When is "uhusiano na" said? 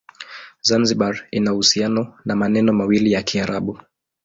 1.53-2.35